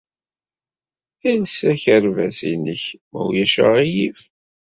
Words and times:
Els 1.31 1.53
akerbas-nnek, 1.71 2.83
ma 3.11 3.19
ulac 3.29 3.55
aɣilif. 3.65 4.19